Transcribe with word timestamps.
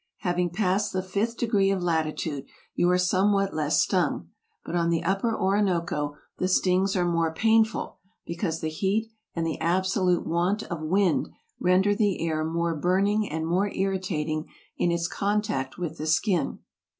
Having 0.21 0.49
passed 0.49 0.93
the 0.93 1.03
fifth 1.03 1.37
de 1.37 1.45
gree 1.45 1.69
of 1.69 1.83
latitude 1.83 2.45
you 2.73 2.89
are 2.89 2.97
somewhat 2.97 3.53
less 3.53 3.79
stung; 3.83 4.31
but 4.65 4.75
on 4.75 4.89
the 4.89 5.03
upper 5.03 5.37
Orinoco 5.39 6.15
the 6.39 6.47
stings 6.47 6.95
are 6.95 7.05
more 7.05 7.31
painful, 7.31 7.97
because 8.25 8.61
the 8.61 8.69
heat 8.69 9.11
and 9.35 9.45
the 9.45 9.59
absolute 9.59 10.25
want 10.25 10.63
of 10.63 10.81
wind 10.81 11.29
render 11.59 11.93
the 11.93 12.19
air 12.25 12.43
more 12.43 12.73
burn 12.75 13.05
ing 13.05 13.29
and 13.29 13.45
more 13.45 13.71
irritating 13.71 14.47
in 14.75 14.91
its 14.91 15.07
contact 15.07 15.77
with 15.77 15.99
the 15.99 16.07
skin. 16.07 16.57